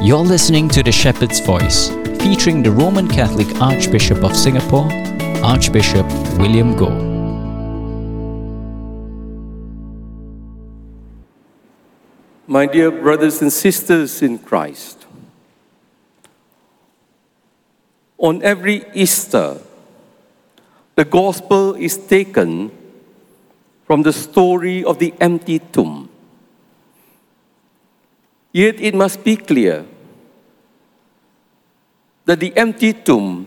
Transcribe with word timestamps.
You're 0.00 0.18
listening 0.18 0.68
to 0.70 0.82
The 0.84 0.92
Shepherd's 0.92 1.40
Voice, 1.40 1.88
featuring 2.22 2.62
the 2.62 2.70
Roman 2.70 3.08
Catholic 3.08 3.48
Archbishop 3.60 4.22
of 4.22 4.36
Singapore, 4.36 4.88
Archbishop 5.42 6.06
William 6.38 6.76
Goh. 6.76 6.94
My 12.46 12.66
dear 12.66 12.92
brothers 12.92 13.42
and 13.42 13.52
sisters 13.52 14.22
in 14.22 14.38
Christ, 14.38 15.04
on 18.18 18.40
every 18.44 18.84
Easter, 18.94 19.58
the 20.94 21.04
gospel 21.04 21.74
is 21.74 21.98
taken 21.98 22.70
from 23.84 24.02
the 24.02 24.12
story 24.12 24.84
of 24.84 25.00
the 25.00 25.12
empty 25.20 25.58
tomb. 25.58 26.07
Yet 28.52 28.80
it 28.80 28.94
must 28.94 29.22
be 29.22 29.36
clear 29.36 29.84
that 32.24 32.40
the 32.40 32.56
empty 32.56 32.92
tomb 32.92 33.46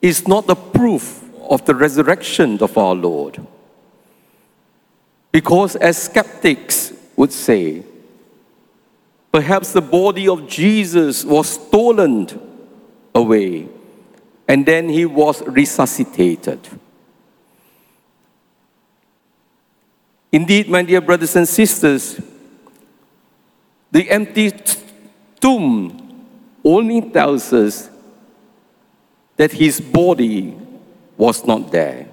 is 0.00 0.26
not 0.26 0.46
the 0.46 0.54
proof 0.54 1.24
of 1.48 1.64
the 1.64 1.74
resurrection 1.74 2.58
of 2.62 2.76
our 2.78 2.94
Lord. 2.94 3.44
Because, 5.32 5.76
as 5.76 6.02
skeptics 6.02 6.92
would 7.16 7.32
say, 7.32 7.84
perhaps 9.32 9.72
the 9.72 9.80
body 9.80 10.26
of 10.26 10.48
Jesus 10.48 11.24
was 11.24 11.48
stolen 11.50 12.28
away 13.14 13.68
and 14.48 14.66
then 14.66 14.88
he 14.88 15.06
was 15.06 15.42
resuscitated. 15.42 16.58
Indeed, 20.32 20.68
my 20.68 20.82
dear 20.82 21.00
brothers 21.00 21.36
and 21.36 21.46
sisters, 21.46 22.20
the 23.90 24.10
empty 24.10 24.52
tomb 25.40 26.26
only 26.64 27.00
tells 27.10 27.52
us 27.52 27.90
that 29.36 29.52
his 29.52 29.80
body 29.80 30.56
was 31.16 31.44
not 31.44 31.72
there. 31.72 32.06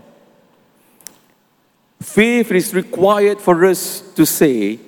Faith 2.02 2.52
is 2.52 2.74
required 2.74 3.40
for 3.40 3.66
us 3.66 4.02
to 4.16 4.26
say, 4.26 4.80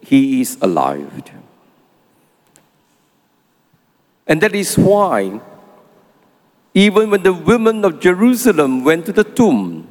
He 0.00 0.40
is 0.40 0.58
alive. 0.60 1.10
And 4.26 4.40
that 4.40 4.54
is 4.54 4.76
why, 4.76 5.40
even 6.72 7.10
when 7.10 7.22
the 7.22 7.32
women 7.32 7.84
of 7.84 8.00
Jerusalem 8.00 8.84
went 8.84 9.06
to 9.06 9.12
the 9.12 9.24
tomb, 9.24 9.88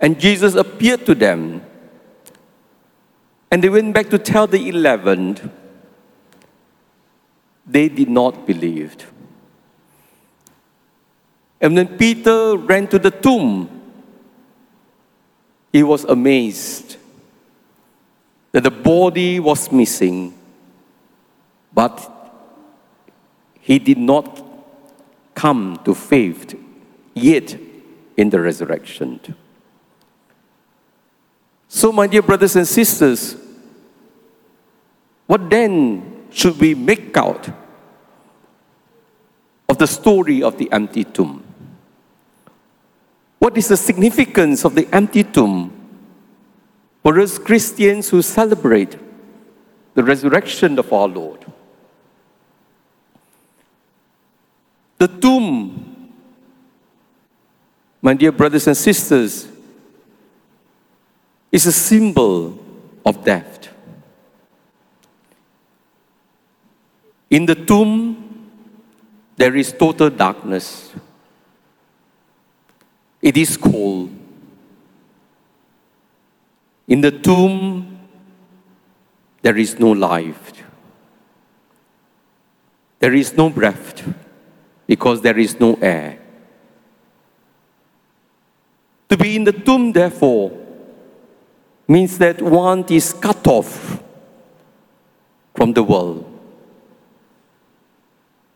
and 0.00 0.20
Jesus 0.20 0.54
appeared 0.54 1.06
to 1.06 1.14
them, 1.14 1.62
and 3.54 3.62
they 3.62 3.68
went 3.68 3.94
back 3.94 4.10
to 4.10 4.18
tell 4.18 4.48
the 4.48 4.68
eleven, 4.68 5.38
they 7.64 7.88
did 7.88 8.08
not 8.08 8.48
believe. 8.48 8.96
And 11.60 11.76
when 11.76 11.96
Peter 11.96 12.56
ran 12.56 12.88
to 12.88 12.98
the 12.98 13.12
tomb, 13.12 13.70
he 15.72 15.84
was 15.84 16.02
amazed 16.02 16.96
that 18.50 18.64
the 18.64 18.72
body 18.72 19.38
was 19.38 19.70
missing, 19.70 20.36
but 21.72 22.10
he 23.60 23.78
did 23.78 23.98
not 23.98 24.44
come 25.36 25.78
to 25.84 25.94
faith 25.94 26.58
yet 27.14 27.56
in 28.16 28.30
the 28.30 28.40
resurrection. 28.40 29.20
So, 31.68 31.92
my 31.92 32.08
dear 32.08 32.22
brothers 32.22 32.56
and 32.56 32.66
sisters, 32.66 33.43
what 35.26 35.48
then 35.48 36.26
should 36.30 36.58
we 36.58 36.74
make 36.74 37.16
out 37.16 37.48
of 39.68 39.78
the 39.78 39.86
story 39.86 40.42
of 40.42 40.58
the 40.58 40.70
empty 40.72 41.04
tomb? 41.04 41.42
What 43.38 43.56
is 43.56 43.68
the 43.68 43.76
significance 43.76 44.64
of 44.64 44.74
the 44.74 44.88
empty 44.92 45.24
tomb 45.24 45.72
for 47.02 47.18
us 47.20 47.38
Christians 47.38 48.08
who 48.08 48.22
celebrate 48.22 48.96
the 49.94 50.02
resurrection 50.02 50.78
of 50.78 50.92
our 50.92 51.08
Lord? 51.08 51.44
The 54.98 55.08
tomb, 55.08 56.12
my 58.00 58.14
dear 58.14 58.32
brothers 58.32 58.66
and 58.66 58.76
sisters, 58.76 59.48
is 61.52 61.66
a 61.66 61.72
symbol 61.72 62.58
of 63.04 63.24
death. 63.24 63.53
In 67.34 67.46
the 67.46 67.56
tomb, 67.56 68.48
there 69.34 69.56
is 69.56 69.72
total 69.72 70.08
darkness. 70.08 70.92
It 73.20 73.36
is 73.36 73.56
cold. 73.56 74.08
In 76.86 77.00
the 77.00 77.10
tomb, 77.10 77.98
there 79.42 79.56
is 79.56 79.80
no 79.80 79.90
life. 79.90 80.52
There 83.00 83.14
is 83.14 83.36
no 83.36 83.50
breath 83.50 84.08
because 84.86 85.20
there 85.20 85.36
is 85.36 85.58
no 85.58 85.74
air. 85.82 86.20
To 89.08 89.16
be 89.16 89.34
in 89.34 89.42
the 89.42 89.52
tomb, 89.52 89.90
therefore, 89.90 90.52
means 91.88 92.16
that 92.18 92.40
one 92.40 92.84
is 92.90 93.12
cut 93.12 93.44
off 93.48 94.00
from 95.56 95.72
the 95.72 95.82
world. 95.82 96.30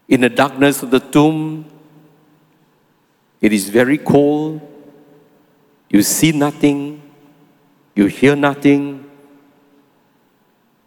In 0.08 0.22
the 0.22 0.28
darkness 0.28 0.82
of 0.82 0.90
the 0.90 1.00
tomb, 1.00 1.66
it 3.40 3.52
is 3.52 3.68
very 3.68 3.98
cold. 3.98 4.60
You 5.90 6.02
see 6.02 6.32
nothing. 6.32 7.02
You 7.94 8.06
hear 8.06 8.34
nothing. 8.34 9.08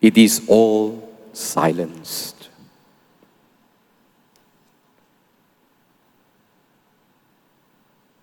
It 0.02 0.18
is 0.18 0.44
all 0.48 1.08
silenced. 1.34 2.50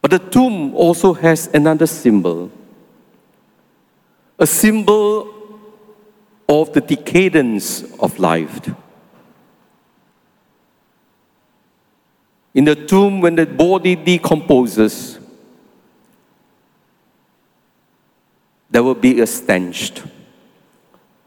But 0.02 0.10
the 0.10 0.18
tomb 0.18 0.74
also 0.74 1.12
has 1.14 1.48
another 1.54 1.86
symbol 1.86 2.50
a 4.38 4.46
symbol 4.46 5.34
of 6.48 6.72
the 6.72 6.80
decadence 6.80 7.82
of 7.98 8.18
life. 8.18 8.70
In 12.58 12.64
the 12.64 12.74
tomb, 12.74 13.20
when 13.20 13.36
the 13.36 13.46
body 13.46 13.94
decomposes, 13.94 15.16
there 18.68 18.82
will 18.82 18.96
be 18.96 19.20
a 19.20 19.28
stench. 19.28 19.92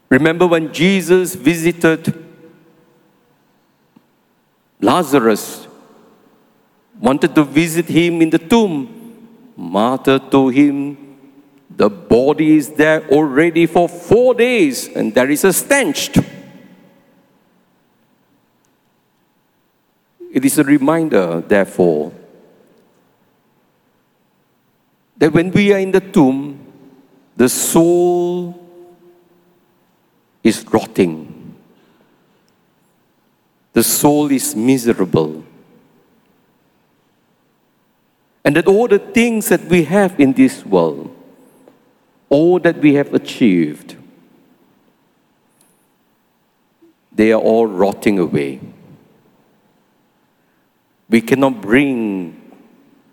Remember 0.09 0.45
when 0.45 0.73
Jesus 0.73 1.33
visited 1.35 2.03
Lazarus, 4.81 5.69
wanted 6.99 7.33
to 7.35 7.45
visit 7.45 7.85
him 7.85 8.21
in 8.21 8.29
the 8.29 8.37
tomb. 8.37 9.53
Martha 9.55 10.19
told 10.19 10.53
him, 10.53 10.97
The 11.69 11.89
body 11.89 12.57
is 12.57 12.71
there 12.71 13.07
already 13.07 13.67
for 13.67 13.87
four 13.87 14.33
days, 14.33 14.89
and 14.89 15.15
there 15.15 15.29
is 15.29 15.45
a 15.45 15.53
stench. 15.53 16.11
It 20.31 20.45
is 20.45 20.57
a 20.57 20.63
reminder, 20.63 21.41
therefore, 21.41 22.13
that 25.17 25.33
when 25.33 25.51
we 25.51 25.73
are 25.73 25.77
in 25.77 25.91
the 25.91 25.99
tomb, 25.99 26.57
the 27.35 27.49
soul 27.49 28.57
is 30.41 30.65
rotting. 30.71 31.55
The 33.73 33.83
soul 33.83 34.31
is 34.31 34.55
miserable. 34.55 35.43
And 38.43 38.55
that 38.55 38.67
all 38.67 38.87
the 38.87 38.99
things 38.99 39.49
that 39.49 39.65
we 39.65 39.83
have 39.83 40.19
in 40.19 40.33
this 40.33 40.65
world, 40.65 41.15
all 42.29 42.57
that 42.59 42.77
we 42.77 42.95
have 42.95 43.13
achieved, 43.13 43.97
they 47.11 47.31
are 47.33 47.41
all 47.41 47.67
rotting 47.67 48.17
away. 48.17 48.61
We 51.11 51.19
cannot 51.19 51.59
bring 51.59 52.39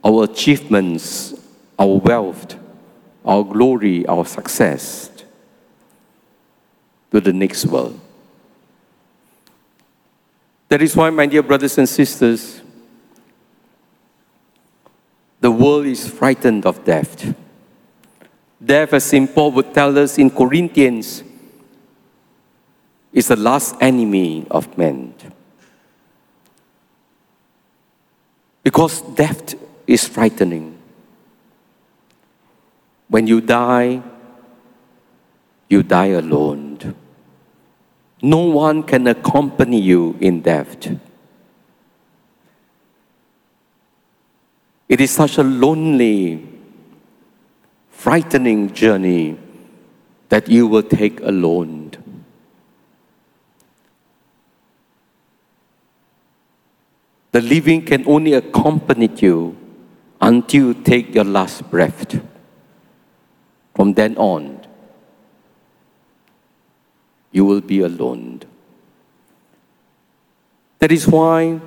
our 0.05 0.23
achievements, 0.23 1.35
our 1.77 1.99
wealth, 1.99 2.55
our 3.25 3.43
glory, 3.43 4.07
our 4.07 4.25
success 4.25 5.11
to 7.11 7.21
the 7.21 7.33
next 7.33 7.67
world. 7.67 7.99
That 10.69 10.81
is 10.81 10.95
why, 10.95 11.11
my 11.11 11.27
dear 11.27 11.43
brothers 11.43 11.77
and 11.77 11.89
sisters, 11.89 12.63
the 15.41 15.51
world 15.51 15.87
is 15.87 16.09
frightened 16.09 16.67
of 16.67 16.85
death. 16.85 17.35
Death, 18.65 18.93
as 18.93 19.05
St. 19.05 19.35
Paul 19.35 19.51
would 19.53 19.75
tell 19.75 19.99
us 19.99 20.19
in 20.19 20.31
Corinthians, 20.31 21.25
is 23.13 23.27
the 23.27 23.37
last 23.37 23.75
enemy 23.81 24.47
of 24.53 24.79
man. 24.79 25.15
Because 28.69 29.01
death 29.17 29.55
is 29.87 30.07
frightening. 30.07 30.77
When 33.09 33.27
you 33.27 33.41
die, 33.41 34.03
you 35.71 35.83
die 35.83 36.13
alone. 36.21 36.95
No 38.21 38.41
one 38.41 38.83
can 38.83 39.07
accompany 39.07 39.81
you 39.81 40.19
in 40.21 40.43
death. 40.43 40.77
It 44.87 45.01
is 45.01 45.13
such 45.13 45.39
a 45.39 45.43
lonely, 45.43 46.47
frightening 47.89 48.75
journey 48.75 49.39
that 50.29 50.47
you 50.51 50.67
will 50.67 50.83
take 50.83 51.23
alone. 51.23 51.78
The 57.39 57.45
living 57.45 57.85
can 57.85 58.03
only 58.09 58.33
accompany 58.33 59.09
you 59.19 59.57
until 60.21 60.67
you 60.67 60.75
take 60.75 61.15
your 61.15 61.23
last 61.23 61.71
breath. 61.71 62.21
From 63.77 63.95
then 63.95 64.17
on, 64.17 64.67
you 67.31 67.45
will 67.45 67.61
be 67.61 67.79
alone. 67.83 68.43
That 70.81 70.91
is 70.91 71.07
why 71.07 71.61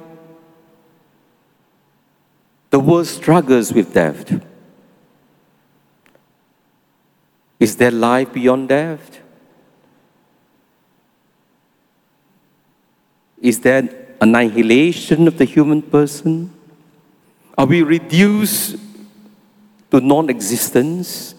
the 2.69 2.79
world 2.81 3.07
struggles 3.07 3.71
with 3.71 3.93
death. 3.93 4.43
Is 7.61 7.77
there 7.77 7.91
life 7.91 8.33
beyond 8.33 8.67
death? 8.67 9.21
Is 13.41 13.59
that 13.61 14.17
annihilation 14.21 15.27
of 15.27 15.37
the 15.37 15.45
human 15.45 15.81
person? 15.81 16.53
Are 17.57 17.65
we 17.65 17.81
reduced 17.81 18.77
to 19.89 19.99
non 19.99 20.29
existence? 20.29 21.35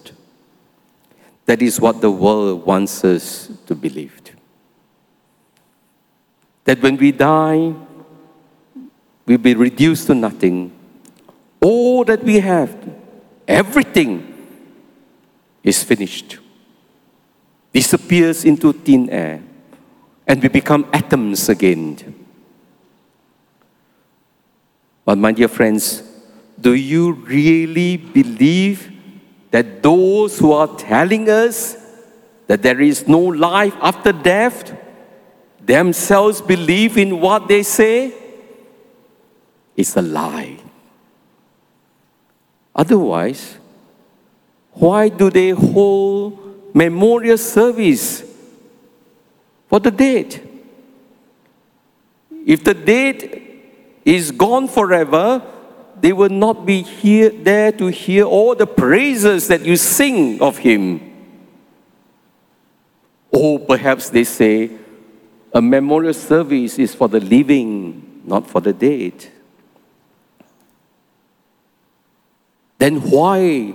That 1.45 1.61
is 1.61 1.79
what 1.79 1.99
the 1.99 2.11
world 2.11 2.65
wants 2.65 3.03
us 3.03 3.49
to 3.65 3.75
believe. 3.75 4.21
That 6.63 6.81
when 6.81 6.95
we 6.95 7.11
die, 7.11 7.73
we'll 9.25 9.37
be 9.37 9.53
reduced 9.53 10.07
to 10.07 10.15
nothing. 10.15 10.71
All 11.59 12.05
that 12.05 12.23
we 12.23 12.39
have, 12.39 12.75
everything, 13.47 14.29
is 15.63 15.83
finished, 15.83 16.39
disappears 17.73 18.45
into 18.45 18.73
thin 18.73 19.09
air, 19.09 19.41
and 20.33 20.41
we 20.41 20.49
become 20.49 20.83
atoms 20.91 21.47
again. 21.47 22.25
But, 25.05 25.19
my 25.19 25.31
dear 25.31 25.47
friends, 25.47 26.01
do 26.59 26.73
you 26.73 27.11
really 27.11 27.97
believe 27.97 28.91
that 29.51 29.83
those 29.83 30.39
who 30.39 30.51
are 30.51 30.75
telling 30.75 31.29
us 31.29 31.77
that 32.47 32.63
there 32.63 32.81
is 32.81 33.07
no 33.07 33.19
life 33.19 33.75
after 33.79 34.11
death 34.11 34.75
themselves 35.61 36.41
believe 36.41 36.97
in 36.97 37.21
what 37.21 37.47
they 37.47 37.61
say 37.61 38.11
It's 39.77 39.95
a 39.95 40.01
lie. 40.01 40.57
Otherwise, 42.75 43.57
why 44.71 45.09
do 45.09 45.29
they 45.29 45.51
hold 45.51 46.73
memorial 46.73 47.37
service 47.37 48.32
for 49.73 49.79
the 49.79 49.89
dead? 49.89 50.39
If 52.45 52.63
the 52.63 52.75
dead 52.75 53.41
is 54.05 54.29
gone 54.29 54.67
forever, 54.67 55.41
they 55.99 56.13
will 56.13 56.29
not 56.29 56.63
be 56.63 56.83
here, 56.83 57.31
there 57.31 57.71
to 57.71 57.87
hear 57.87 58.25
all 58.25 58.53
the 58.53 58.67
praises 58.67 59.47
that 59.47 59.65
you 59.65 59.75
sing 59.75 60.39
of 60.43 60.59
Him. 60.59 61.01
Or 63.31 63.57
perhaps 63.57 64.11
they 64.11 64.25
say, 64.25 64.77
a 65.51 65.59
memorial 65.59 66.13
service 66.13 66.77
is 66.77 66.93
for 66.93 67.07
the 67.07 67.19
living, 67.19 68.21
not 68.25 68.45
for 68.45 68.61
the 68.61 68.73
dead. 68.73 69.25
Then 72.77 73.01
why 73.09 73.73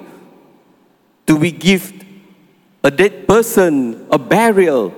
do 1.27 1.35
we 1.35 1.50
give 1.50 1.93
a 2.85 2.91
dead 2.93 3.27
person 3.27 4.06
a 4.12 4.19
burial? 4.21 4.95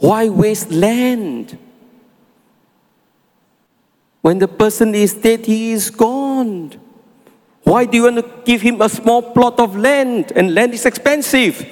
Why 0.00 0.30
waste 0.30 0.70
land? 0.72 1.58
When 4.22 4.38
the 4.38 4.48
person 4.48 4.94
is 4.94 5.14
dead, 5.14 5.44
he 5.44 5.72
is 5.72 5.90
gone. 5.90 6.72
Why 7.62 7.84
do 7.84 7.98
you 7.98 8.04
want 8.04 8.16
to 8.16 8.30
give 8.44 8.62
him 8.62 8.80
a 8.80 8.88
small 8.88 9.22
plot 9.22 9.60
of 9.60 9.76
land? 9.76 10.32
And 10.34 10.54
land 10.54 10.72
is 10.72 10.86
expensive. 10.86 11.66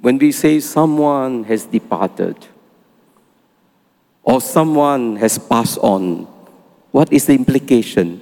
When 0.00 0.18
we 0.18 0.32
say 0.32 0.60
someone 0.60 1.44
has 1.44 1.64
departed 1.64 2.36
or 4.22 4.40
someone 4.40 5.16
has 5.16 5.38
passed 5.38 5.78
on, 5.78 6.26
what 6.90 7.12
is 7.12 7.26
the 7.26 7.34
implication? 7.34 8.20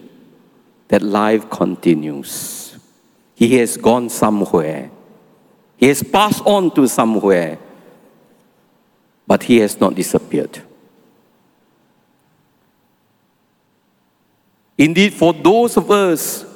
That 0.88 1.00
life 1.00 1.48
continues. 1.48 2.76
He 3.34 3.56
has 3.56 3.78
gone 3.78 4.10
somewhere. 4.10 4.90
He 5.84 5.88
has 5.88 6.02
passed 6.02 6.40
on 6.46 6.74
to 6.76 6.88
somewhere 6.88 7.58
but 9.26 9.42
he 9.42 9.58
has 9.58 9.78
not 9.78 9.94
disappeared. 9.94 10.62
Indeed, 14.78 15.12
for 15.12 15.34
those 15.34 15.76
of 15.76 15.90
us 15.90 16.46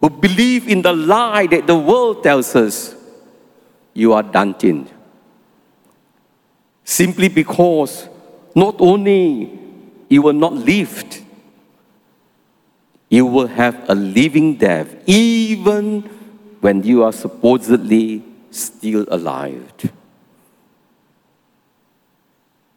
who 0.00 0.08
believe 0.08 0.66
in 0.66 0.80
the 0.80 0.94
lie 0.94 1.46
that 1.48 1.66
the 1.66 1.76
world 1.76 2.22
tells 2.22 2.56
us, 2.56 2.94
you 3.92 4.14
are 4.14 4.22
done 4.22 4.88
Simply 6.84 7.28
because 7.28 8.08
not 8.54 8.76
only 8.78 9.58
you 10.08 10.22
will 10.22 10.32
not 10.32 10.54
live, 10.54 11.04
you 13.10 13.26
will 13.26 13.46
have 13.46 13.90
a 13.90 13.94
living 13.94 14.56
death, 14.56 14.94
even 15.06 16.17
when 16.60 16.82
you 16.82 17.04
are 17.04 17.12
supposedly 17.12 18.22
still 18.50 19.06
alive. 19.08 19.92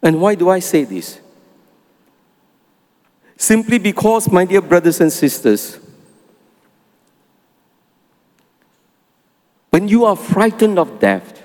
And 0.03 0.19
why 0.19 0.35
do 0.35 0.50
I 0.50 0.59
say 0.59 0.83
this? 0.83 1.19
Simply 3.38 3.79
because, 3.79 4.31
my 4.31 4.45
dear 4.45 4.61
brothers 4.61 5.01
and 5.01 5.11
sisters, 5.11 5.79
when 9.69 9.88
you 9.88 10.05
are 10.05 10.15
frightened 10.15 10.77
of 10.77 11.00
death, 11.00 11.41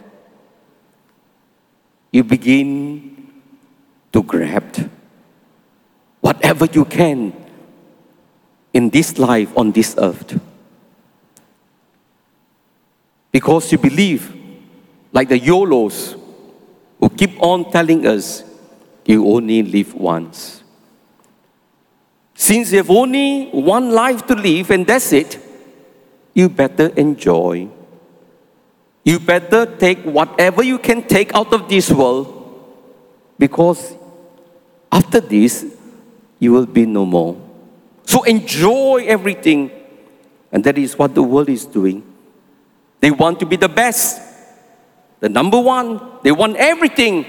you 2.12 2.24
begin 2.24 3.42
to 4.12 4.22
grab 4.22 4.90
whatever 6.20 6.66
you 6.66 6.84
can 6.84 7.32
in 8.72 8.90
this 8.90 9.18
life 9.18 9.56
on 9.56 9.72
this 9.72 9.94
earth. 9.98 10.40
Because 13.36 13.70
you 13.70 13.76
believe, 13.76 14.34
like 15.12 15.28
the 15.28 15.38
YOLOs, 15.38 16.16
who 16.98 17.10
keep 17.10 17.36
on 17.42 17.70
telling 17.70 18.06
us 18.06 18.42
you 19.04 19.28
only 19.28 19.62
live 19.62 19.92
once. 19.92 20.62
Since 22.34 22.72
you 22.72 22.78
have 22.78 22.88
only 22.88 23.50
one 23.50 23.90
life 23.90 24.26
to 24.28 24.34
live 24.34 24.70
and 24.70 24.86
that's 24.86 25.12
it, 25.12 25.38
you 26.32 26.48
better 26.48 26.86
enjoy. 26.96 27.68
You 29.04 29.20
better 29.20 29.66
take 29.66 30.02
whatever 30.04 30.62
you 30.62 30.78
can 30.78 31.02
take 31.06 31.34
out 31.34 31.52
of 31.52 31.68
this 31.68 31.92
world 31.92 32.32
because 33.38 33.94
after 34.90 35.20
this, 35.20 35.62
you 36.38 36.52
will 36.52 36.64
be 36.64 36.86
no 36.86 37.04
more. 37.04 37.36
So 38.06 38.22
enjoy 38.22 39.04
everything. 39.06 39.70
And 40.50 40.64
that 40.64 40.78
is 40.78 40.96
what 40.96 41.14
the 41.14 41.22
world 41.22 41.50
is 41.50 41.66
doing. 41.66 42.15
They 43.06 43.12
want 43.12 43.38
to 43.38 43.46
be 43.46 43.54
the 43.54 43.68
best, 43.68 44.20
the 45.20 45.28
number 45.28 45.60
one. 45.60 46.18
They 46.24 46.32
want 46.32 46.56
everything. 46.56 47.24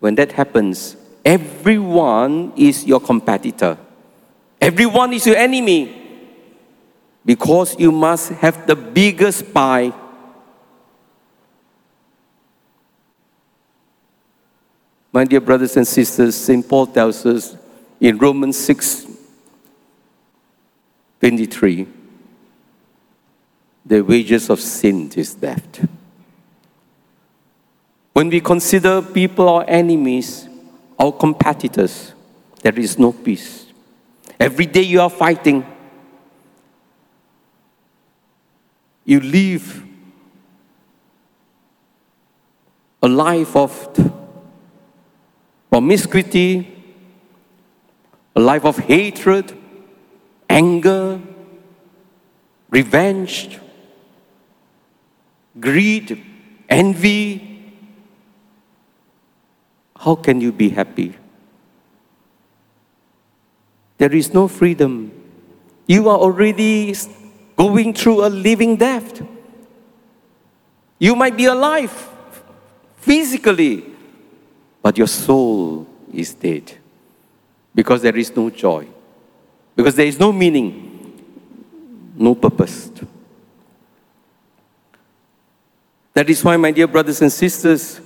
When 0.00 0.14
that 0.14 0.32
happens, 0.32 0.96
everyone 1.22 2.54
is 2.56 2.86
your 2.86 3.00
competitor, 3.00 3.76
everyone 4.58 5.12
is 5.12 5.26
your 5.26 5.36
enemy 5.36 5.92
because 7.22 7.78
you 7.78 7.92
must 7.92 8.30
have 8.30 8.66
the 8.66 8.76
biggest 8.76 9.52
pie. 9.52 9.92
My 15.12 15.26
dear 15.26 15.42
brothers 15.42 15.76
and 15.76 15.86
sisters, 15.86 16.34
St. 16.34 16.66
Paul 16.66 16.86
tells 16.86 17.26
us 17.26 17.54
in 18.00 18.16
Romans 18.16 18.56
6 18.56 19.06
23. 21.20 22.03
The 23.86 24.00
wages 24.00 24.48
of 24.48 24.60
sin 24.60 25.10
is 25.14 25.34
death. 25.34 25.86
When 28.14 28.28
we 28.28 28.40
consider 28.40 29.02
people 29.02 29.48
our 29.48 29.64
enemies, 29.66 30.48
our 30.98 31.12
competitors, 31.12 32.12
there 32.62 32.78
is 32.78 32.98
no 32.98 33.12
peace. 33.12 33.66
Every 34.40 34.66
day 34.66 34.82
you 34.82 35.00
are 35.00 35.10
fighting. 35.10 35.66
You 39.04 39.20
live 39.20 39.84
a 43.02 43.08
life 43.08 43.54
of 43.54 43.88
promiscuity, 45.70 46.72
a 48.34 48.40
life 48.40 48.64
of 48.64 48.78
hatred, 48.78 49.52
anger, 50.48 51.20
revenge, 52.70 53.58
greed, 55.58 56.22
envy. 56.68 57.72
How 59.96 60.14
can 60.14 60.40
you 60.40 60.52
be 60.52 60.68
happy? 60.68 61.14
There 63.98 64.14
is 64.14 64.34
no 64.34 64.48
freedom. 64.48 65.12
You 65.86 66.08
are 66.08 66.18
already 66.18 66.94
going 67.56 67.94
through 67.94 68.26
a 68.26 68.28
living 68.28 68.76
death. 68.76 69.22
You 70.98 71.14
might 71.14 71.36
be 71.36 71.46
alive 71.46 71.92
physically, 72.96 73.84
but 74.82 74.98
your 74.98 75.06
soul 75.06 75.86
is 76.12 76.34
dead 76.34 76.72
because 77.74 78.02
there 78.02 78.16
is 78.16 78.34
no 78.34 78.50
joy, 78.50 78.86
because 79.76 79.94
there 79.94 80.06
is 80.06 80.18
no 80.18 80.32
meaning, 80.32 81.12
no 82.16 82.34
purpose. 82.34 82.90
That 86.14 86.30
is 86.30 86.44
why, 86.44 86.56
my 86.56 86.70
dear 86.70 86.86
brothers 86.86 87.20
and 87.20 87.30
sisters, 87.30 88.00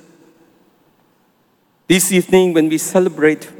this 1.86 2.10
evening 2.10 2.54
when 2.54 2.68
we 2.68 2.78
celebrate 2.78 3.50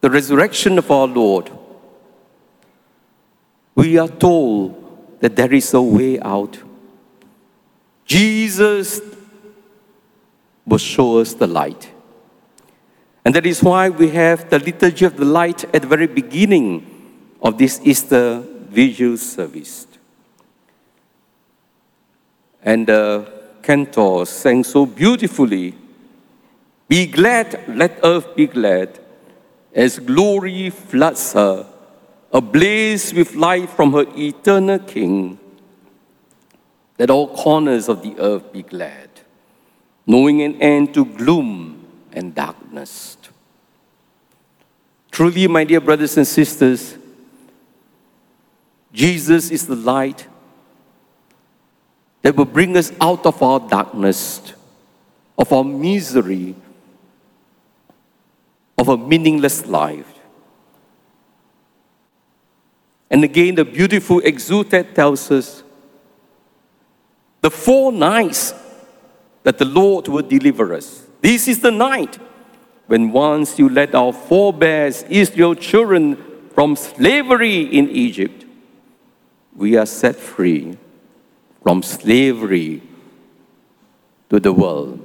the 0.00 0.10
resurrection 0.10 0.78
of 0.78 0.90
our 0.90 1.06
Lord, 1.06 1.50
we 3.74 3.98
are 3.98 4.08
told 4.08 5.20
that 5.20 5.36
there 5.36 5.52
is 5.52 5.74
a 5.74 5.82
way 5.82 6.18
out. 6.20 6.58
Jesus 8.06 9.00
will 10.66 10.78
show 10.78 11.18
us 11.18 11.34
the 11.34 11.46
light. 11.46 11.90
And 13.26 13.34
that 13.34 13.44
is 13.44 13.62
why 13.62 13.90
we 13.90 14.08
have 14.10 14.48
the 14.48 14.58
liturgy 14.58 15.04
of 15.04 15.16
the 15.16 15.24
light 15.24 15.64
at 15.74 15.82
the 15.82 15.88
very 15.88 16.06
beginning 16.06 17.34
of 17.42 17.58
this 17.58 17.80
Easter 17.82 18.42
vigil 18.70 19.16
service. 19.18 19.86
And 22.66 22.90
uh, 22.90 23.18
the 23.18 23.32
cantor 23.62 24.26
sang 24.26 24.62
so 24.64 24.84
beautifully 24.84 25.74
Be 26.88 27.06
glad, 27.06 27.64
let 27.66 27.98
earth 28.04 28.36
be 28.36 28.46
glad, 28.46 29.00
as 29.74 29.98
glory 29.98 30.70
floods 30.70 31.32
her, 31.32 31.66
ablaze 32.32 33.12
with 33.14 33.34
light 33.34 33.70
from 33.70 33.92
her 33.92 34.04
eternal 34.14 34.78
King. 34.78 35.38
Let 36.98 37.10
all 37.10 37.34
corners 37.34 37.88
of 37.88 38.02
the 38.02 38.14
earth 38.18 38.52
be 38.52 38.62
glad 38.62 39.06
knowing 40.06 40.40
an 40.42 40.60
end 40.62 40.94
to 40.94 41.04
gloom 41.04 41.84
and 42.12 42.34
darkness. 42.34 43.18
Truly, 45.10 45.48
my 45.48 45.64
dear 45.64 45.80
brothers 45.80 46.16
and 46.16 46.26
sisters, 46.26 46.96
Jesus 48.92 49.50
is 49.50 49.66
the 49.66 49.74
light 49.74 50.26
that 52.26 52.34
will 52.34 52.44
bring 52.44 52.76
us 52.76 52.90
out 53.00 53.24
of 53.24 53.40
our 53.40 53.60
darkness, 53.60 54.52
of 55.38 55.52
our 55.52 55.62
misery, 55.62 56.56
of 58.76 58.88
a 58.88 58.96
meaningless 58.96 59.64
life. 59.66 60.12
And 63.08 63.22
again, 63.22 63.54
the 63.54 63.64
beautiful 63.64 64.20
Exsultet 64.22 64.92
tells 64.92 65.30
us 65.30 65.62
the 67.42 67.50
four 67.52 67.92
nights 67.92 68.52
that 69.44 69.58
the 69.58 69.64
Lord 69.64 70.08
will 70.08 70.26
deliver 70.26 70.74
us. 70.74 71.06
This 71.20 71.46
is 71.46 71.60
the 71.60 71.70
night 71.70 72.18
when 72.88 73.12
once 73.12 73.56
you 73.56 73.68
let 73.68 73.94
our 73.94 74.12
forebears, 74.12 75.04
Israel 75.04 75.54
children, 75.54 76.50
from 76.54 76.74
slavery 76.74 77.60
in 77.60 77.88
Egypt, 77.88 78.44
we 79.54 79.76
are 79.76 79.86
set 79.86 80.16
free 80.16 80.76
from 81.66 81.82
slavery 81.82 82.80
to 84.30 84.38
the 84.38 84.52
world. 84.52 85.04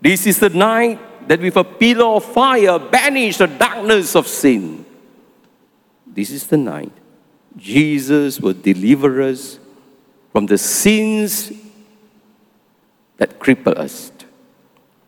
This 0.00 0.26
is 0.26 0.40
the 0.40 0.48
night 0.48 0.98
that 1.28 1.38
with 1.38 1.56
a 1.56 1.62
pillar 1.62 2.16
of 2.16 2.24
fire 2.24 2.80
banish 2.80 3.36
the 3.36 3.46
darkness 3.46 4.16
of 4.16 4.26
sin. 4.26 4.84
This 6.04 6.32
is 6.32 6.48
the 6.48 6.56
night 6.56 6.90
Jesus 7.56 8.40
will 8.40 8.54
deliver 8.54 9.22
us 9.22 9.60
from 10.32 10.46
the 10.46 10.58
sins 10.58 11.52
that 13.18 13.38
cripple 13.38 13.78
us. 13.78 14.10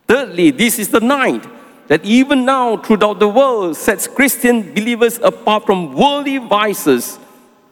Thirdly, 0.07 0.53
this 0.53 0.79
is 0.79 0.91
the 0.91 1.01
night 1.01 1.45
that 1.89 2.05
even 2.05 2.45
now 2.45 2.77
throughout 2.77 3.19
the 3.19 3.29
world 3.29 3.77
sets 3.77 4.07
Christian 4.07 4.73
believers 4.73 5.19
apart 5.19 5.67
from 5.67 5.95
worldly 5.95 6.39
vices, 6.39 7.19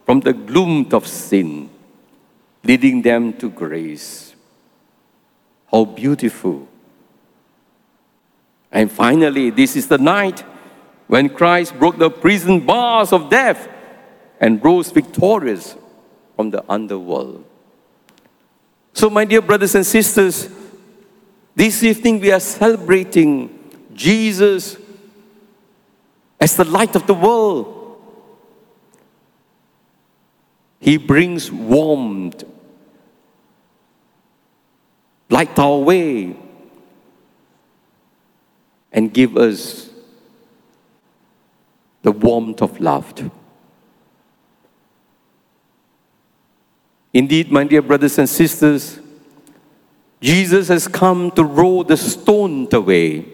from 0.04 0.18
the 0.18 0.32
gloom 0.32 0.88
of 0.90 1.06
sin, 1.06 1.70
leading 2.68 3.00
them 3.00 3.32
to 3.32 3.48
grace. 3.48 4.34
How 5.72 5.86
beautiful. 5.86 6.68
And 8.70 8.92
finally, 8.92 9.48
this 9.48 9.74
is 9.74 9.88
the 9.88 9.96
night 9.96 10.44
when 11.06 11.30
Christ 11.30 11.78
broke 11.78 11.96
the 11.96 12.10
prison 12.10 12.60
bars 12.66 13.14
of 13.14 13.30
death 13.30 13.66
and 14.38 14.62
rose 14.62 14.90
victorious 14.90 15.74
from 16.36 16.50
the 16.50 16.62
underworld. 16.70 17.44
So, 18.92 19.08
my 19.08 19.24
dear 19.24 19.40
brothers 19.40 19.74
and 19.74 19.86
sisters, 19.86 20.50
this 21.54 21.82
evening 21.82 22.20
we 22.20 22.30
are 22.30 22.40
celebrating 22.40 23.72
Jesus 23.94 24.76
as 26.38 26.54
the 26.54 26.64
light 26.64 26.94
of 26.94 27.06
the 27.06 27.14
world. 27.14 27.74
He 30.80 30.96
brings 30.96 31.50
warmth, 31.50 32.44
light 35.30 35.58
our 35.58 35.78
way, 35.78 36.36
and 38.92 39.12
give 39.12 39.36
us 39.36 39.90
the 42.02 42.12
warmth 42.12 42.62
of 42.62 42.80
love. 42.80 43.30
Indeed, 47.12 47.50
my 47.50 47.64
dear 47.64 47.82
brothers 47.82 48.18
and 48.18 48.28
sisters, 48.28 49.00
Jesus 50.20 50.68
has 50.68 50.88
come 50.88 51.30
to 51.32 51.44
roll 51.44 51.84
the 51.84 51.96
stone 51.96 52.68
away. 52.72 53.26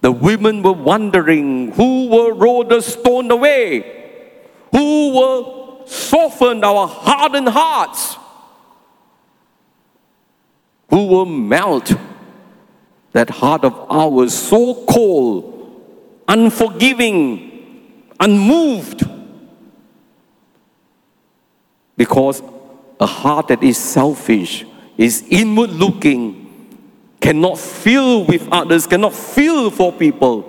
The 0.00 0.12
women 0.12 0.62
were 0.62 0.72
wondering 0.72 1.72
who 1.72 2.08
will 2.08 2.32
roll 2.32 2.64
the 2.64 2.80
stone 2.80 3.30
away? 3.30 4.20
Who 4.72 5.12
will 5.12 5.86
soften 5.86 6.64
our 6.64 6.86
hardened 6.86 7.48
hearts? 7.48 8.16
Who 10.92 11.06
will 11.06 11.24
melt 11.24 11.90
that 13.12 13.30
heart 13.30 13.64
of 13.64 13.74
ours 13.90 14.34
so 14.34 14.84
cold, 14.84 15.80
unforgiving, 16.28 18.12
unmoved? 18.20 19.02
Because 21.96 22.42
a 23.00 23.06
heart 23.06 23.48
that 23.48 23.62
is 23.62 23.78
selfish, 23.78 24.66
is 24.98 25.24
inward 25.30 25.70
looking, 25.70 26.68
cannot 27.20 27.58
feel 27.58 28.26
with 28.26 28.46
others, 28.52 28.86
cannot 28.86 29.14
feel 29.14 29.70
for 29.70 29.92
people. 29.92 30.46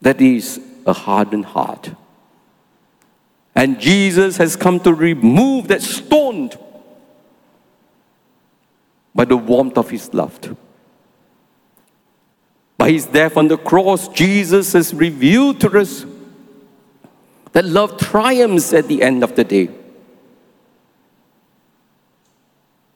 That 0.00 0.20
is 0.20 0.60
a 0.86 0.92
hardened 0.92 1.46
heart. 1.46 1.90
And 3.56 3.80
Jesus 3.80 4.36
has 4.36 4.54
come 4.54 4.78
to 4.80 4.94
remove 4.94 5.66
that 5.68 5.82
stone 5.82 6.50
by 9.14 9.24
the 9.24 9.36
warmth 9.36 9.76
of 9.78 9.90
his 9.90 10.12
love. 10.14 10.38
By 12.78 12.92
his 12.92 13.06
death 13.06 13.36
on 13.36 13.48
the 13.48 13.56
cross, 13.56 14.08
Jesus 14.08 14.74
has 14.74 14.94
revealed 14.94 15.60
to 15.62 15.80
us 15.80 16.04
that 17.52 17.64
love 17.64 17.98
triumphs 17.98 18.72
at 18.74 18.86
the 18.86 19.02
end 19.02 19.24
of 19.24 19.34
the 19.34 19.42
day. 19.42 19.70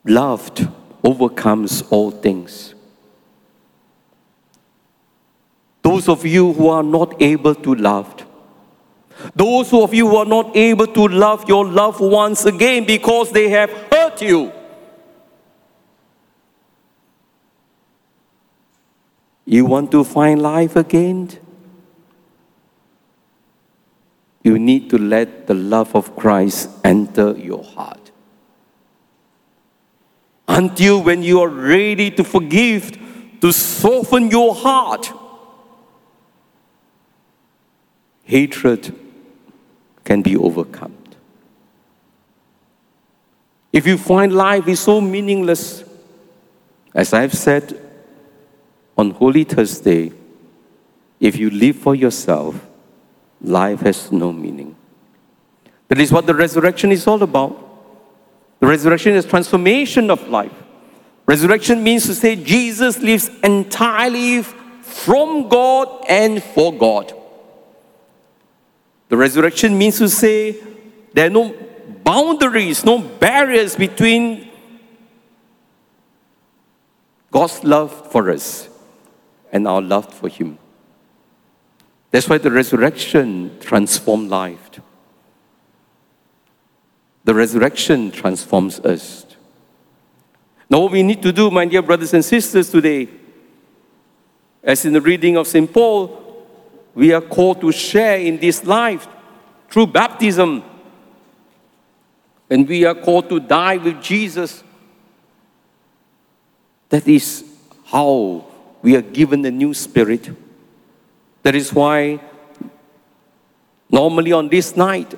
Love 0.05 0.50
overcomes 1.02 1.83
all 1.90 2.11
things. 2.11 2.75
those 5.90 6.09
of 6.09 6.25
you 6.25 6.52
who 6.52 6.69
are 6.69 6.83
not 6.83 7.21
able 7.21 7.55
to 7.55 7.75
love, 7.75 8.26
those 9.34 9.72
of 9.72 9.92
you 9.94 10.08
who 10.08 10.16
are 10.16 10.24
not 10.24 10.56
able 10.56 10.86
to 10.86 11.08
love 11.08 11.48
your 11.48 11.66
loved 11.66 12.00
ones 12.00 12.44
again 12.44 12.84
because 12.86 13.32
they 13.32 13.48
have 13.48 13.70
hurt 13.92 14.22
you. 14.22 14.52
You 19.44 19.64
want 19.64 19.90
to 19.90 20.04
find 20.04 20.40
life 20.40 20.76
again? 20.76 21.30
You 24.42 24.58
need 24.58 24.88
to 24.90 24.98
let 24.98 25.46
the 25.46 25.54
love 25.54 25.94
of 25.94 26.16
Christ 26.16 26.70
enter 26.84 27.36
your 27.36 27.62
heart. 27.62 28.10
Until 30.46 31.02
when 31.02 31.22
you 31.22 31.40
are 31.40 31.48
ready 31.48 32.10
to 32.12 32.24
forgive, 32.24 32.98
to 33.40 33.52
soften 33.52 34.30
your 34.30 34.54
heart, 34.54 35.12
hatred 38.24 38.94
can 40.11 40.23
be 40.23 40.37
overcome. 40.37 40.93
If 43.73 43.87
you 43.87 43.97
find 43.97 44.33
life 44.33 44.67
is 44.67 44.81
so 44.81 45.00
meaningless, 45.00 45.85
as 46.93 47.12
I've 47.14 47.33
said 47.33 47.81
on 48.99 49.12
Holy 49.12 49.45
Thursday, 49.45 50.11
if 51.21 51.37
you 51.37 51.49
live 51.50 51.76
for 51.76 51.95
yourself, 51.95 52.57
life 53.40 53.83
has 53.83 54.11
no 54.11 54.33
meaning. 54.33 54.75
That 55.87 56.00
is 56.00 56.11
what 56.11 56.26
the 56.26 56.35
resurrection 56.35 56.90
is 56.90 57.07
all 57.07 57.23
about. 57.23 57.57
The 58.59 58.67
resurrection 58.67 59.14
is 59.14 59.25
transformation 59.25 60.11
of 60.11 60.26
life. 60.26 60.57
Resurrection 61.26 61.85
means 61.85 62.07
to 62.07 62.17
say 62.17 62.35
Jesus 62.35 62.99
lives 62.99 63.31
entirely 63.45 64.43
from 64.43 65.49
God 65.49 66.05
and 66.09 66.43
for 66.43 66.76
God. 66.76 67.19
The 69.11 69.17
resurrection 69.17 69.76
means 69.76 69.99
to 69.99 70.09
say 70.09 70.57
there 71.12 71.26
are 71.26 71.31
no 71.31 71.52
boundaries, 72.05 72.85
no 72.85 72.99
barriers 73.00 73.75
between 73.75 74.49
God's 77.33 77.62
love 77.64 78.12
for 78.12 78.31
us 78.31 78.69
and 79.52 79.67
our 79.67 79.83
love 79.83 80.14
for 80.14 80.29
Him. 80.29 80.59
That's 82.12 82.29
why 82.29 82.38
the 82.38 82.52
resurrection 82.52 83.59
transforms 83.59 84.31
life. 84.31 84.71
The 87.25 87.35
resurrection 87.35 88.12
transforms 88.12 88.79
us. 88.79 89.26
Now, 90.69 90.83
what 90.83 90.93
we 90.93 91.02
need 91.02 91.21
to 91.23 91.33
do, 91.33 91.50
my 91.50 91.64
dear 91.64 91.83
brothers 91.83 92.14
and 92.14 92.25
sisters, 92.25 92.71
today, 92.71 93.09
as 94.62 94.85
in 94.85 94.93
the 94.93 95.00
reading 95.00 95.37
of 95.37 95.49
St. 95.49 95.73
Paul, 95.73 96.29
we 96.94 97.12
are 97.12 97.20
called 97.20 97.61
to 97.61 97.73
share 97.73 98.18
in 98.18 98.38
this 98.38 98.64
life 98.64 99.06
through 99.68 99.88
baptism. 99.88 100.62
And 102.49 102.68
we 102.68 102.85
are 102.85 102.94
called 102.94 103.28
to 103.28 103.38
die 103.38 103.76
with 103.76 104.02
Jesus. 104.02 104.64
That 106.88 107.06
is 107.06 107.44
how 107.87 108.47
we 108.82 108.97
are 108.97 109.02
given 109.02 109.44
a 109.44 109.50
new 109.50 109.73
spirit. 109.73 110.30
That 111.42 111.54
is 111.54 111.73
why 111.73 112.20
normally 113.88 114.32
on 114.32 114.49
this 114.49 114.76
night, 114.76 115.14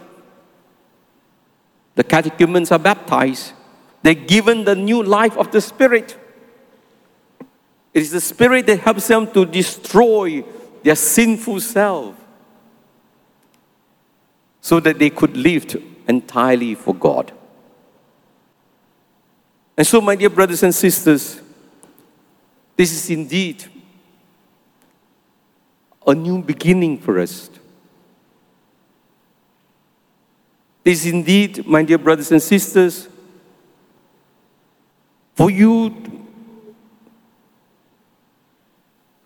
the 1.95 2.05
catechumens 2.05 2.73
are 2.73 2.79
baptized. 2.79 3.52
They're 4.02 4.14
given 4.14 4.64
the 4.64 4.75
new 4.75 5.02
life 5.02 5.37
of 5.37 5.50
the 5.52 5.61
Spirit. 5.61 6.17
It 7.93 8.02
is 8.02 8.11
the 8.11 8.21
Spirit 8.21 8.67
that 8.67 8.81
helps 8.81 9.07
them 9.09 9.31
to 9.33 9.45
destroy 9.45 10.43
their 10.83 10.97
sinful 10.97 11.61
self 11.61 12.17
so 14.61 14.80
that 14.80 14.99
they 14.99 15.11
could 15.11 15.37
live 15.37 15.83
entirely 16.09 16.75
for 16.75 16.95
God. 16.95 17.33
And 19.76 19.87
so, 19.87 20.00
my 20.00 20.15
dear 20.15 20.30
brothers 20.30 20.63
and 20.63 20.75
sisters, 20.75 21.41
this 22.76 22.93
is 22.93 23.11
indeed 23.11 23.65
a 26.06 26.15
new 26.15 26.43
beginning 26.43 26.99
for 26.99 27.19
us. 27.19 27.49
This 30.85 31.06
is 31.06 31.13
indeed, 31.13 31.67
my 31.67 31.85
dear 31.85 31.99
brothers 31.99 32.33
and 32.33 32.43
sisters, 32.43 33.09
for 35.35 35.50
you 35.50 35.91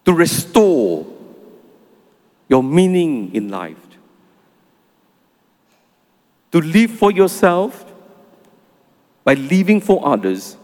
to 0.04 0.12
restore 0.12 1.15
your 2.48 2.62
meaning 2.62 3.34
in 3.34 3.48
life. 3.48 3.76
To 6.52 6.60
live 6.60 6.92
for 6.92 7.10
yourself 7.10 7.84
by 9.24 9.34
living 9.34 9.80
for 9.80 10.06
others 10.06 10.56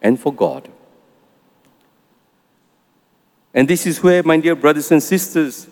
and 0.00 0.18
for 0.18 0.32
God. 0.32 0.70
And 3.54 3.68
this 3.68 3.86
is 3.86 4.02
where, 4.02 4.22
my 4.22 4.38
dear 4.38 4.56
brothers 4.56 4.90
and 4.90 5.02
sisters, 5.02 5.68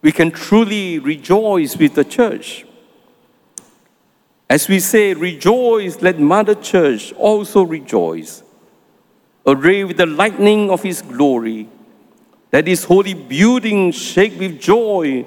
we 0.00 0.12
can 0.12 0.30
truly 0.30 0.98
rejoice 0.98 1.76
with 1.76 1.94
the 1.94 2.04
church. 2.04 2.66
As 4.48 4.68
we 4.68 4.80
say, 4.80 5.14
rejoice, 5.14 6.00
let 6.00 6.18
Mother 6.18 6.54
Church 6.54 7.12
also 7.14 7.62
rejoice. 7.62 8.42
Array 9.46 9.84
with 9.84 9.98
the 9.98 10.06
lightning 10.06 10.70
of 10.70 10.82
His 10.82 11.02
glory 11.02 11.68
that 12.54 12.66
this 12.66 12.84
holy 12.84 13.14
building 13.14 13.90
shake 13.90 14.38
with 14.38 14.60
joy, 14.60 15.26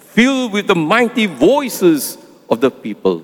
filled 0.00 0.54
with 0.54 0.66
the 0.66 0.74
mighty 0.74 1.26
voices 1.26 2.16
of 2.48 2.62
the 2.62 2.70
people. 2.70 3.22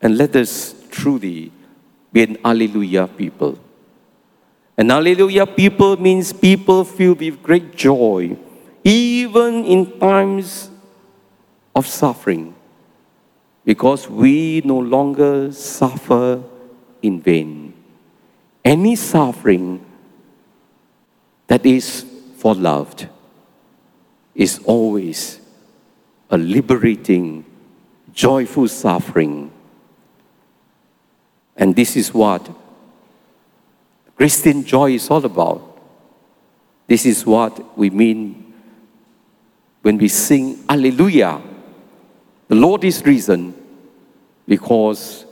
And 0.00 0.16
let 0.16 0.36
us 0.36 0.72
truly 0.88 1.50
be 2.12 2.22
an 2.22 2.38
Alleluia 2.44 3.08
people. 3.08 3.58
An 4.78 4.88
Alleluia 4.92 5.48
people 5.48 5.96
means 5.96 6.32
people 6.32 6.84
filled 6.84 7.18
with 7.18 7.42
great 7.42 7.74
joy, 7.74 8.36
even 8.84 9.64
in 9.64 9.98
times 9.98 10.70
of 11.74 11.88
suffering, 11.88 12.54
because 13.64 14.08
we 14.08 14.62
no 14.64 14.78
longer 14.78 15.50
suffer 15.50 16.40
in 17.02 17.20
vain 17.20 17.61
any 18.64 18.96
suffering 18.96 19.84
that 21.46 21.66
is 21.66 22.06
for 22.36 22.54
loved 22.54 23.08
is 24.34 24.60
always 24.64 25.40
a 26.30 26.38
liberating, 26.38 27.44
joyful 28.12 28.68
suffering. 28.68 29.50
And 31.56 31.76
this 31.76 31.96
is 31.96 32.14
what 32.14 32.48
Christian 34.16 34.64
joy 34.64 34.92
is 34.92 35.10
all 35.10 35.24
about. 35.24 35.68
This 36.86 37.04
is 37.04 37.26
what 37.26 37.76
we 37.76 37.90
mean 37.90 38.54
when 39.82 39.98
we 39.98 40.08
sing 40.08 40.64
Alleluia. 40.68 41.40
The 42.48 42.54
Lord 42.54 42.84
is 42.84 43.04
risen 43.04 43.54
because 44.46 45.26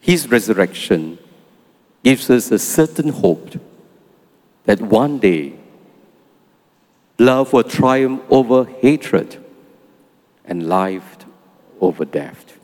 His 0.00 0.28
resurrection 0.30 1.18
gives 2.06 2.30
us 2.30 2.52
a 2.52 2.58
certain 2.58 3.08
hope 3.08 3.54
that 4.64 4.80
one 4.80 5.18
day 5.18 5.52
love 7.18 7.52
will 7.52 7.64
triumph 7.64 8.22
over 8.30 8.64
hatred 8.80 9.44
and 10.44 10.68
life 10.68 11.16
over 11.80 12.04
death. 12.04 12.58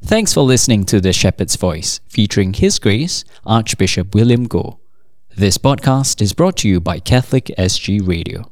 Thanks 0.00 0.32
for 0.32 0.40
listening 0.40 0.84
to 0.86 1.02
The 1.02 1.12
Shepherd's 1.12 1.56
Voice, 1.56 2.00
featuring 2.08 2.54
His 2.54 2.78
Grace, 2.78 3.26
Archbishop 3.44 4.14
William 4.14 4.48
Goh. 4.48 4.78
This 5.36 5.58
podcast 5.58 6.22
is 6.22 6.32
brought 6.32 6.56
to 6.58 6.68
you 6.68 6.80
by 6.80 6.98
Catholic 6.98 7.46
SG 7.58 8.00
Radio. 8.08 8.51